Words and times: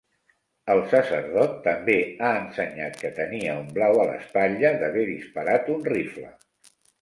El 0.75 0.79
sacerdot 0.93 1.51
també 1.67 1.97
ha 2.27 2.31
ensenyat 2.45 2.97
que 3.01 3.11
tenia 3.19 3.59
un 3.59 3.69
blau 3.77 4.01
a 4.05 4.09
l'espatlla 4.13 4.73
d'haver 4.81 5.05
disparat 5.11 5.71
un 5.77 5.87
rifle. 5.93 6.35